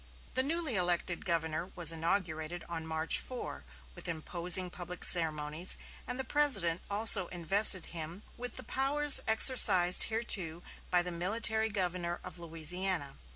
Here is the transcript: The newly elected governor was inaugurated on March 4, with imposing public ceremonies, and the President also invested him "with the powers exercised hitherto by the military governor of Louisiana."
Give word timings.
The 0.33 0.41
newly 0.41 0.75
elected 0.75 1.25
governor 1.25 1.69
was 1.75 1.91
inaugurated 1.91 2.65
on 2.67 2.87
March 2.87 3.19
4, 3.19 3.63
with 3.93 4.07
imposing 4.07 4.71
public 4.71 5.03
ceremonies, 5.03 5.77
and 6.07 6.19
the 6.19 6.23
President 6.23 6.81
also 6.89 7.27
invested 7.27 7.85
him 7.93 8.23
"with 8.35 8.55
the 8.55 8.63
powers 8.63 9.21
exercised 9.27 10.05
hitherto 10.05 10.63
by 10.89 11.03
the 11.03 11.11
military 11.11 11.69
governor 11.69 12.19
of 12.23 12.39
Louisiana." 12.39 13.15